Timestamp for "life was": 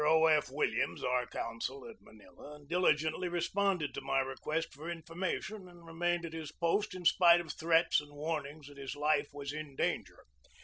8.95-9.53